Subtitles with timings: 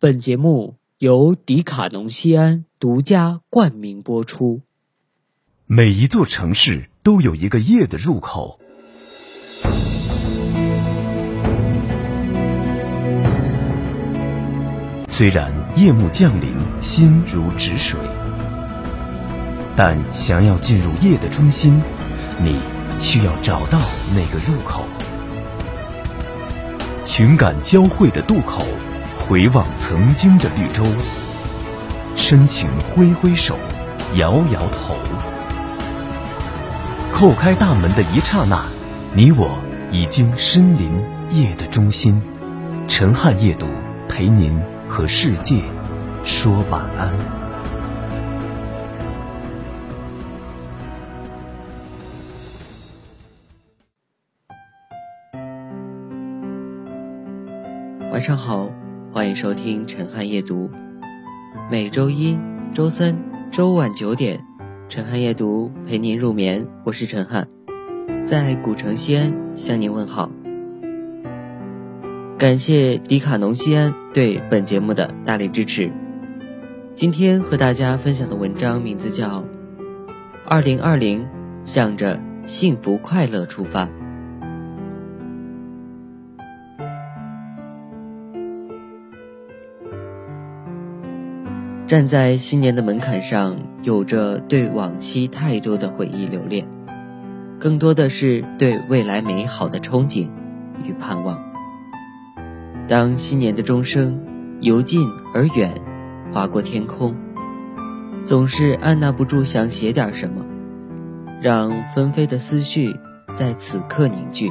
[0.00, 4.60] 本节目由迪卡侬西安独家冠名播出。
[5.66, 8.60] 每一座城市都有一个夜的入口，
[15.08, 17.98] 虽然夜幕降临，心如止水，
[19.74, 21.82] 但想要进入夜的中心，
[22.40, 22.56] 你
[23.00, 23.80] 需要找到
[24.14, 24.84] 那个入口。
[27.02, 28.62] 情感交汇的渡口，
[29.28, 30.82] 回望曾经的绿洲，
[32.16, 33.58] 深情挥挥手，
[34.14, 34.96] 摇摇头。
[37.12, 38.62] 叩开大门的一刹那，
[39.12, 39.58] 你我
[39.92, 40.90] 已经身临
[41.30, 42.22] 夜的中心。
[42.88, 43.66] 陈汉夜读
[44.08, 45.60] 陪您和世界
[46.24, 47.12] 说晚安。
[58.10, 58.70] 晚上好，
[59.10, 60.70] 欢迎收听陈汉夜读。
[61.70, 62.38] 每周一、
[62.74, 63.16] 周三、
[63.50, 64.44] 周晚九点，
[64.90, 66.68] 陈汉夜读陪您入眠。
[66.84, 67.48] 我是陈汉，
[68.26, 70.30] 在古城西安向您问好。
[72.38, 75.90] 感谢迪卡侬西安对本节目的大力支持。
[76.94, 79.40] 今天和大家分享的文章名字叫
[80.46, 81.26] 《二零二零
[81.64, 83.86] 向着幸福快乐出发》。
[91.88, 96.66] 站在新年的门槛上，有着对往期太多的回忆留恋，
[97.58, 100.28] 更多的是对未来美好的憧憬
[100.84, 101.38] 与盼望。
[102.88, 104.20] 当新年的钟声
[104.60, 105.80] 由近而远，
[106.30, 107.16] 划过天空，
[108.26, 110.44] 总是按捺不住想写点什么，
[111.40, 112.94] 让纷飞的思绪
[113.34, 114.50] 在此刻凝聚，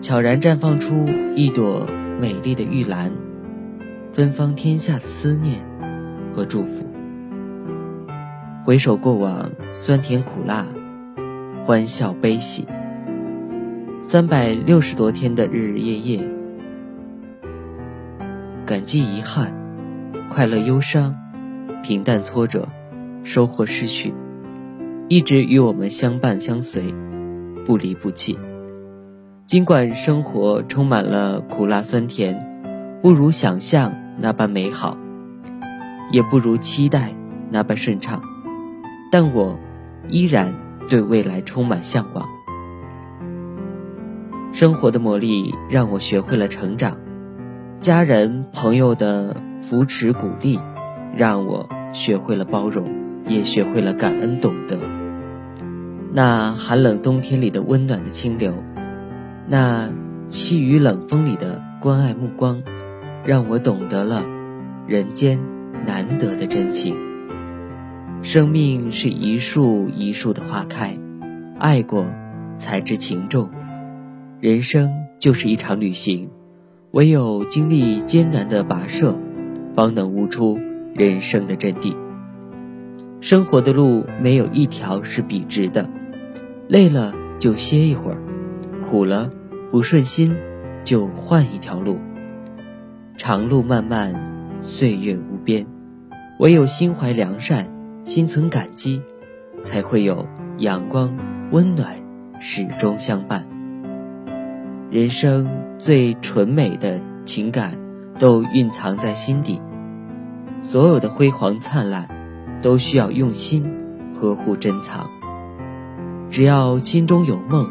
[0.00, 1.86] 悄然绽放出一朵
[2.18, 3.25] 美丽的玉兰。
[4.16, 5.62] 芬芳天下的思念
[6.32, 6.86] 和祝福。
[8.64, 10.66] 回首过往，酸甜苦辣，
[11.66, 12.66] 欢笑悲喜，
[14.04, 16.26] 三百六十多天的日日夜夜，
[18.64, 19.52] 感激遗憾，
[20.30, 21.14] 快乐忧伤，
[21.82, 22.70] 平淡挫折，
[23.22, 24.14] 收获失去，
[25.08, 26.94] 一直与我们相伴相随，
[27.66, 28.38] 不离不弃。
[29.44, 34.05] 尽管生活充满了苦辣酸甜，不如想象。
[34.18, 34.96] 那般美好，
[36.10, 37.14] 也不如期待
[37.50, 38.22] 那般顺畅，
[39.10, 39.58] 但我
[40.08, 40.54] 依然
[40.88, 42.26] 对未来充满向往。
[44.52, 46.96] 生活的磨砺让我学会了成长，
[47.78, 50.58] 家人朋友的扶持鼓励
[51.14, 52.88] 让我学会了包容，
[53.26, 54.78] 也学会了感恩懂得。
[56.12, 58.54] 那寒冷冬天里的温暖的清流，
[59.46, 59.90] 那
[60.30, 62.62] 凄雨冷风里的关爱目光。
[63.26, 64.24] 让我懂得了
[64.86, 65.40] 人间
[65.84, 66.96] 难得的真情。
[68.22, 70.96] 生命是一树一树的花开，
[71.58, 72.06] 爱过
[72.56, 73.50] 才知情重。
[74.40, 76.30] 人生就是一场旅行，
[76.92, 79.18] 唯有经历艰难的跋涉，
[79.74, 80.56] 方能悟出
[80.94, 81.96] 人生的真谛。
[83.20, 85.90] 生活的路没有一条是笔直的，
[86.68, 88.18] 累了就歇一会儿，
[88.88, 89.32] 苦了
[89.72, 90.36] 不顺心
[90.84, 91.98] 就换一条路。
[93.16, 94.14] 长路漫漫，
[94.60, 95.66] 岁月无边，
[96.38, 97.66] 唯有心怀良善，
[98.04, 99.00] 心存感激，
[99.64, 100.26] 才会有
[100.58, 101.16] 阳光
[101.50, 101.96] 温暖
[102.40, 103.46] 始终相伴。
[104.90, 107.78] 人生最纯美的情感
[108.18, 109.62] 都蕴藏在心底，
[110.60, 112.08] 所有的辉煌灿烂
[112.60, 113.64] 都需要用心
[114.14, 115.08] 呵护珍藏。
[116.28, 117.66] 只要心中有梦，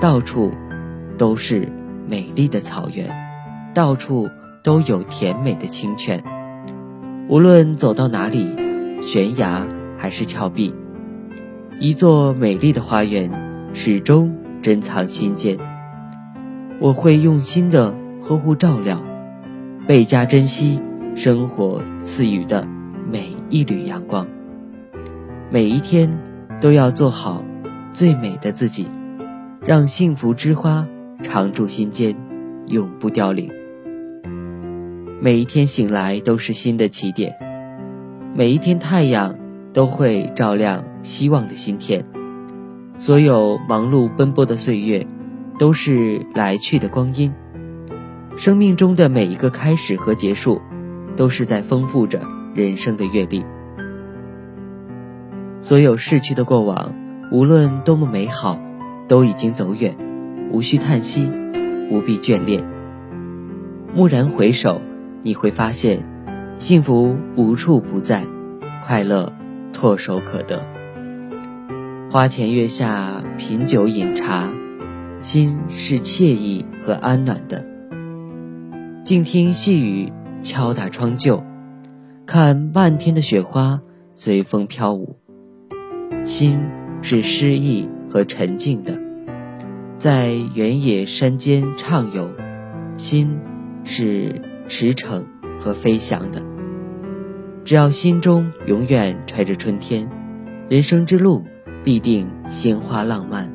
[0.00, 0.50] 到处
[1.16, 1.68] 都是
[2.08, 3.08] 美丽的草原，
[3.74, 4.28] 到处。
[4.62, 6.22] 都有甜美的清泉，
[7.28, 8.46] 无论走到哪里，
[9.02, 9.66] 悬崖
[9.98, 10.72] 还是峭壁，
[11.80, 13.28] 一座美丽的花园
[13.74, 15.58] 始终珍藏心间。
[16.80, 19.02] 我会用心的呵护照料，
[19.88, 20.80] 倍加珍惜
[21.16, 22.64] 生活赐予的
[23.10, 24.28] 每一缕阳光。
[25.50, 26.20] 每一天
[26.60, 27.42] 都要做好
[27.92, 28.88] 最美的自己，
[29.66, 30.86] 让幸福之花
[31.24, 32.14] 常驻心间，
[32.66, 33.61] 永不凋零。
[35.24, 37.36] 每一天醒来都是新的起点，
[38.34, 39.36] 每一天太阳
[39.72, 42.04] 都会照亮希望的新天。
[42.96, 45.06] 所有忙碌奔波的岁月，
[45.60, 47.32] 都是来去的光阴。
[48.36, 50.60] 生命中的每一个开始和结束，
[51.14, 52.22] 都是在丰富着
[52.56, 53.44] 人生的阅历。
[55.60, 56.96] 所有逝去的过往，
[57.30, 58.58] 无论多么美好，
[59.06, 59.96] 都已经走远，
[60.50, 61.30] 无需叹息，
[61.88, 62.64] 不必眷恋。
[63.94, 64.82] 蓦然回首。
[65.22, 66.04] 你会发现，
[66.58, 68.26] 幸福无处不在，
[68.84, 69.32] 快乐
[69.72, 70.64] 唾手可得。
[72.10, 74.52] 花前月下，品酒饮茶，
[75.20, 77.64] 心是惬意和安暖的。
[79.02, 81.42] 静听细雨敲打窗旧，
[82.26, 83.80] 看漫天的雪花
[84.14, 85.16] 随风飘舞，
[86.24, 86.60] 心
[87.00, 88.98] 是诗意和沉静的。
[89.96, 92.28] 在原野山间畅游，
[92.96, 93.38] 心
[93.84, 94.42] 是
[94.72, 95.26] 驰骋
[95.60, 96.42] 和飞翔的。
[97.62, 100.08] 只要心中永远揣着春天，
[100.70, 101.44] 人生之路
[101.84, 103.52] 必定鲜花浪漫，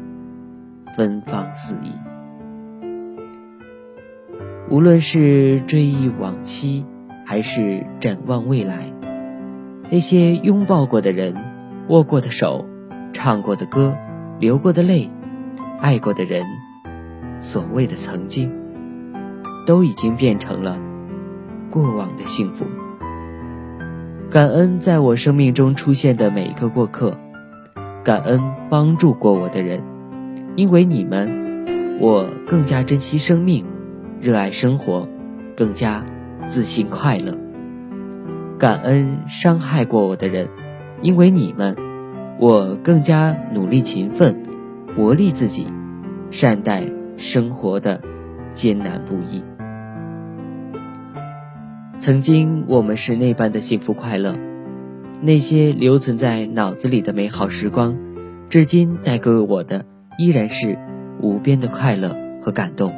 [0.96, 1.92] 芬芳四溢。
[4.70, 6.86] 无论是追忆往昔，
[7.26, 8.94] 还是展望未来，
[9.90, 11.34] 那些拥抱过的人，
[11.90, 12.68] 握过的手，
[13.12, 13.98] 唱过的歌，
[14.40, 15.10] 流过的泪。
[15.82, 16.46] 爱过的人，
[17.40, 18.52] 所谓的曾经，
[19.66, 20.78] 都已经变成了
[21.70, 22.66] 过往的幸福。
[24.30, 27.18] 感恩在我生命中出现的每一个过客，
[28.04, 29.82] 感恩帮助过我的人，
[30.56, 33.66] 因为你们，我更加珍惜生命，
[34.20, 35.08] 热爱生活，
[35.56, 36.04] 更加
[36.48, 37.38] 自信快乐。
[38.60, 40.50] 感恩伤害过我的人，
[41.02, 41.76] 因为你们，
[42.40, 44.44] 我更加努力勤奋。
[44.98, 45.68] 磨砺自己，
[46.32, 48.02] 善待生活的
[48.56, 49.44] 艰难不易。
[52.00, 54.36] 曾经我们是那般的幸福快乐，
[55.22, 57.98] 那些留存在脑子里的美好时光，
[58.50, 59.86] 至今带给我的
[60.18, 60.78] 依然是
[61.22, 62.94] 无边的快乐和感动。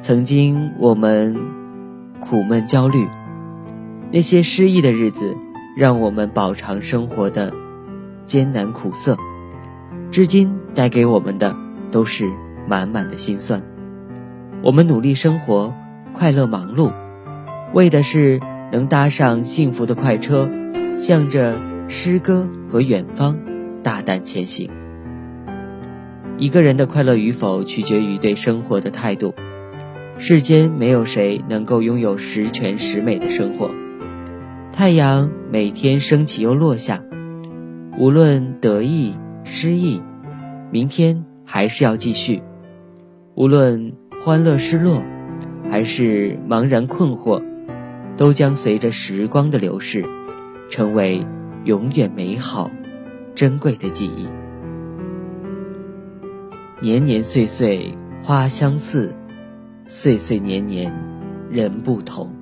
[0.00, 1.36] 曾经我们
[2.20, 3.06] 苦闷焦虑，
[4.10, 5.36] 那些失意的日子，
[5.76, 7.52] 让我们饱尝生活的
[8.24, 9.16] 艰难苦涩。
[10.10, 11.54] 至今带给我们的
[11.90, 12.24] 都是
[12.66, 13.62] 满满的心酸。
[14.62, 15.74] 我们努力生活，
[16.14, 16.90] 快乐忙碌，
[17.74, 18.40] 为的是
[18.72, 20.48] 能搭上幸福的快车，
[20.96, 23.38] 向着诗歌和远方
[23.82, 24.70] 大胆前行。
[26.38, 29.34] 一个人的快乐与否，取决于对生活的态度。
[30.18, 33.70] 世间没有谁能够拥有十全十美的生活。
[34.72, 37.02] 太阳每天升起又落下，
[37.98, 39.14] 无论得意。
[39.44, 40.02] 失意，
[40.70, 42.42] 明天还是要继续。
[43.34, 45.02] 无论欢乐失落，
[45.70, 47.42] 还是茫然困惑，
[48.18, 50.04] 都将随着时光的流逝，
[50.68, 51.24] 成为
[51.64, 52.68] 永远美好、
[53.34, 54.28] 珍贵的记忆。
[56.80, 59.14] 年年岁岁花相似，
[59.84, 60.92] 岁岁年年
[61.48, 62.34] 人不同。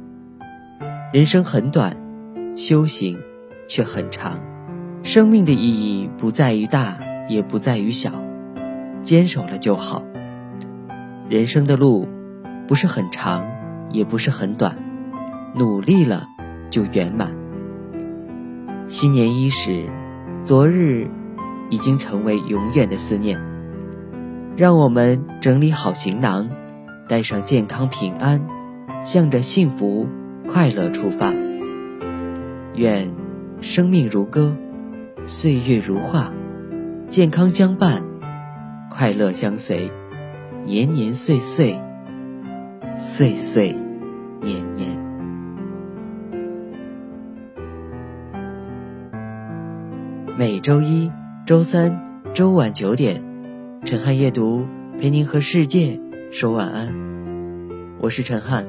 [1.13, 1.95] 人生很短，
[2.57, 3.19] 修行
[3.69, 4.41] 却很长。
[5.03, 8.13] 生命的意义不在于大，也不在于小，
[9.03, 10.03] 坚守了就好。
[11.29, 12.09] 人生的路
[12.67, 13.47] 不是很长，
[13.91, 14.77] 也不是很短，
[15.57, 16.29] 努力了
[16.71, 17.35] 就圆满。
[18.89, 19.89] 新年伊始，
[20.45, 21.09] 昨日
[21.71, 23.41] 已经成为永远的思念。
[24.57, 26.51] 让我们整理好行囊，
[27.09, 28.47] 带上健康平安，
[29.03, 30.07] 向着幸福
[30.47, 31.33] 快乐出发。
[32.75, 33.15] 愿
[33.61, 34.57] 生命如歌。
[35.25, 36.33] 岁月如画，
[37.09, 38.05] 健康相伴，
[38.91, 39.91] 快乐相随，
[40.65, 41.81] 年年岁岁，
[42.95, 43.75] 岁岁
[44.41, 45.06] 年年。
[50.39, 51.11] 每周一、
[51.47, 53.25] 周三、周晚九点，
[53.87, 55.99] 陈汉夜读陪您和世界
[56.31, 56.95] 说晚安。
[58.03, 58.67] 我是陈汉，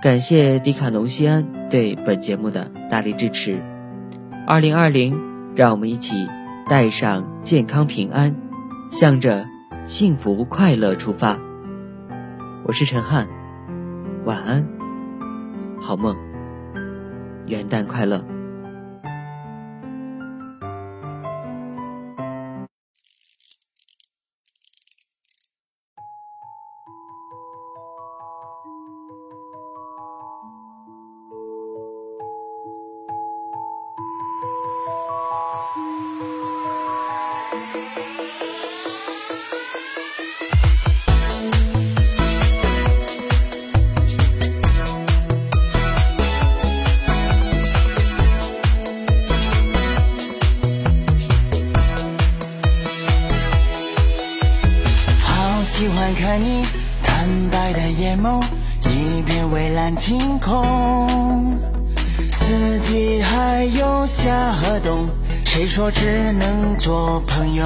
[0.00, 3.60] 感谢迪卡侬西安对本节目的大力支持。
[4.46, 5.28] 二零二零。
[5.56, 6.14] 让我们一起
[6.68, 8.36] 带上健康平安，
[8.92, 9.46] 向着
[9.84, 11.36] 幸福快乐出发。
[12.64, 13.26] 我是陈汉，
[14.24, 14.64] 晚安，
[15.80, 16.16] 好梦，
[17.46, 18.24] 元旦快乐。
[37.70, 37.76] 好
[55.64, 56.66] 喜欢看你
[57.04, 58.42] 坦白的眼眸，
[58.82, 61.56] 一片蔚蓝晴空。
[62.32, 65.08] 四季还有夏和冬，
[65.52, 67.64] 谁说只能做朋友？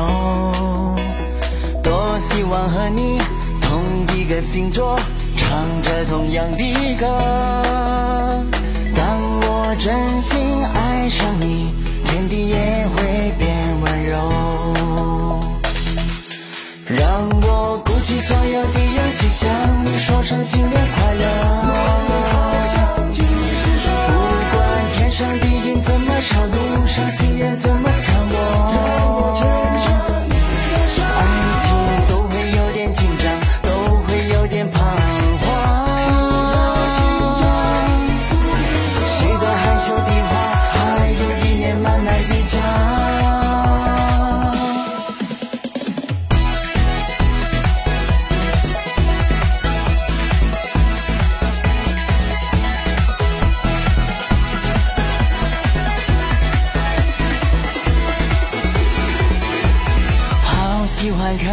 [1.82, 3.20] 多希望和你
[3.60, 3.84] 同
[4.16, 4.98] 一个星座
[5.36, 7.06] 唱着同样的歌。
[8.96, 11.74] 当我真心爱上你
[12.06, 14.16] 天地也会变温柔。
[16.86, 21.23] 让我鼓起所有的勇气向你说声新年快乐。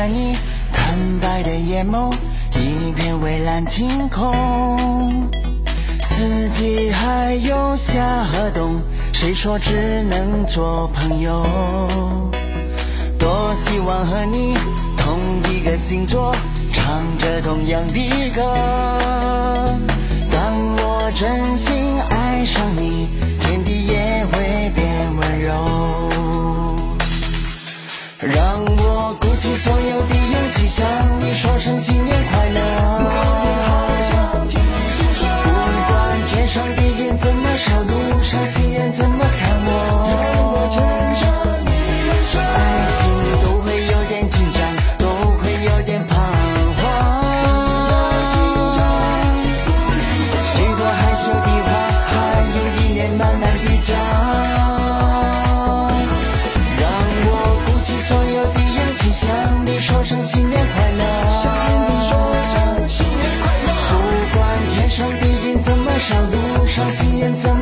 [0.02, 0.36] 看你
[0.74, 2.12] 坦白的眼眸，
[2.56, 5.30] 一片蔚蓝晴空。
[6.02, 8.82] 四季还有夏和冬，
[9.14, 11.46] 谁说只能做朋友？
[13.20, 14.58] 多希望和你
[14.98, 15.20] 同
[15.52, 16.36] 一个星座，
[16.74, 18.42] 唱着同样的歌。
[20.32, 23.08] 当我真心爱上你，
[23.40, 26.11] 天地也会变温柔。
[28.22, 30.86] 让我鼓起所有的勇气，向
[31.20, 33.91] 你说声新年快乐。
[67.22, 67.61] comienzan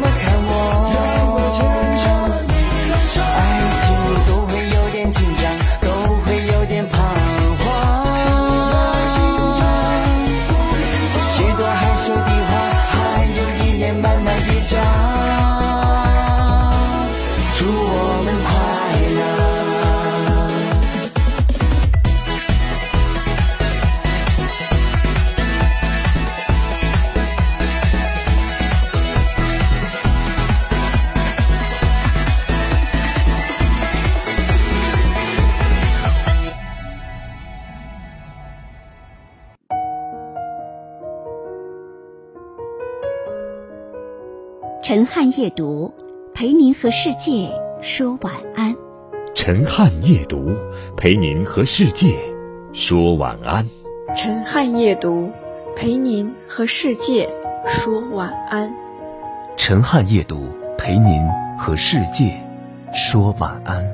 [44.90, 45.94] 陈汉夜读，
[46.34, 47.48] 陪您和世界
[47.80, 48.76] 说晚安。
[49.36, 50.52] 陈汉夜读，
[50.98, 52.18] 陪您和世界
[52.74, 53.68] 说晚安。
[54.16, 55.32] 陈汉夜读，
[55.76, 57.30] 陪您和世界
[57.68, 58.74] 说晚安。
[59.56, 61.24] 陈汉夜读，陪您
[61.60, 62.42] 和世界
[62.92, 63.94] 说晚安。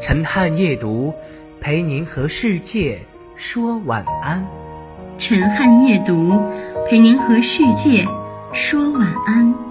[0.00, 1.12] 陈汉夜读，
[1.60, 2.98] 陪您和世界
[3.36, 4.48] 说晚安。
[5.18, 6.32] 陈汉夜读，
[6.88, 8.06] 陪您和世界
[8.54, 9.69] 说晚安。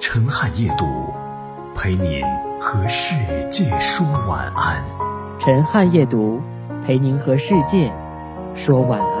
[0.00, 0.86] 陈汉夜读，
[1.76, 2.22] 陪您
[2.58, 3.14] 和世
[3.50, 4.82] 界说晚安。
[5.38, 6.40] 陈汉夜读，
[6.82, 7.92] 陪您和世界
[8.54, 9.19] 说晚安。